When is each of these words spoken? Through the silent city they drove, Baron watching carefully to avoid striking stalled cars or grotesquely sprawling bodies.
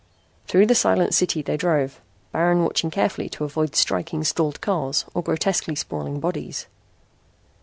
Through 0.47 0.65
the 0.65 0.73
silent 0.73 1.13
city 1.13 1.43
they 1.43 1.57
drove, 1.57 2.01
Baron 2.31 2.63
watching 2.63 2.89
carefully 2.89 3.29
to 3.29 3.43
avoid 3.43 3.75
striking 3.75 4.23
stalled 4.23 4.59
cars 4.59 5.05
or 5.13 5.21
grotesquely 5.21 5.75
sprawling 5.75 6.19
bodies. 6.19 6.65